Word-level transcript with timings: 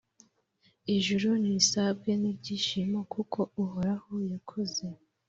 ijuru 0.95 1.27
nirisabwe 1.41 2.11
n’ibyishimo, 2.21 2.99
kuko 3.13 3.39
uhoraho 3.63 4.13
yakoze, 4.31 4.85